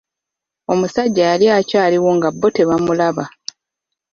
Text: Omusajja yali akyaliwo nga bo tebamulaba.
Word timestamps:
Omusajja 0.71 1.23
yali 1.31 1.47
akyaliwo 1.57 2.09
nga 2.17 2.29
bo 2.31 2.47
tebamulaba. 2.55 3.25